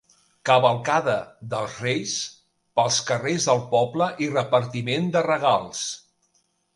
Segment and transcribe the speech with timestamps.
[0.49, 1.17] Cavalcada
[1.51, 2.13] dels reis
[2.79, 5.83] pels carrers del poble i repartiment de regals.